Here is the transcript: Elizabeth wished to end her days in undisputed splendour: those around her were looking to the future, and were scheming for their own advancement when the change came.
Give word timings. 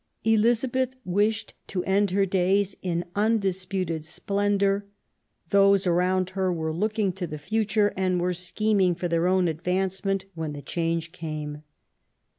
Elizabeth 0.23 0.95
wished 1.05 1.53
to 1.67 1.83
end 1.83 2.09
her 2.09 2.25
days 2.25 2.75
in 2.81 3.05
undisputed 3.15 4.03
splendour: 4.03 4.83
those 5.49 5.85
around 5.85 6.31
her 6.31 6.51
were 6.51 6.73
looking 6.73 7.13
to 7.13 7.27
the 7.27 7.37
future, 7.37 7.93
and 7.95 8.19
were 8.19 8.33
scheming 8.33 8.95
for 8.95 9.07
their 9.07 9.27
own 9.27 9.47
advancement 9.47 10.25
when 10.33 10.53
the 10.53 10.61
change 10.63 11.11
came. 11.11 11.61